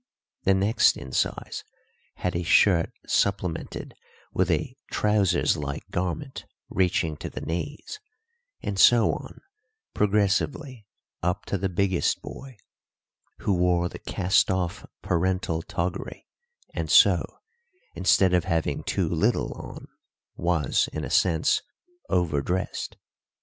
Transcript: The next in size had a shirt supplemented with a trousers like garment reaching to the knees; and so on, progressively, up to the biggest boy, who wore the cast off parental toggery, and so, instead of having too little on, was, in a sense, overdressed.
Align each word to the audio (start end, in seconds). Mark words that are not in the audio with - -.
The 0.45 0.55
next 0.55 0.97
in 0.97 1.11
size 1.11 1.63
had 2.15 2.35
a 2.35 2.41
shirt 2.41 2.91
supplemented 3.05 3.93
with 4.33 4.49
a 4.49 4.75
trousers 4.89 5.57
like 5.57 5.87
garment 5.91 6.47
reaching 6.71 7.15
to 7.17 7.29
the 7.29 7.41
knees; 7.41 7.99
and 8.63 8.79
so 8.79 9.13
on, 9.13 9.41
progressively, 9.93 10.87
up 11.21 11.45
to 11.45 11.57
the 11.59 11.69
biggest 11.69 12.19
boy, 12.23 12.57
who 13.41 13.53
wore 13.53 13.89
the 13.89 13.99
cast 13.99 14.49
off 14.49 14.87
parental 15.03 15.61
toggery, 15.61 16.25
and 16.73 16.89
so, 16.89 17.23
instead 17.93 18.33
of 18.33 18.45
having 18.45 18.83
too 18.83 19.07
little 19.07 19.53
on, 19.53 19.87
was, 20.35 20.89
in 20.91 21.03
a 21.05 21.11
sense, 21.11 21.61
overdressed. 22.09 22.97